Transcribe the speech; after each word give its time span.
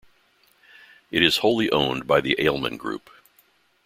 It 1.11 1.21
is 1.21 1.37
wholly 1.45 1.69
owned 1.69 2.07
by 2.07 2.21
the 2.21 2.35
Aleman 2.39 2.75
Group. 2.75 3.11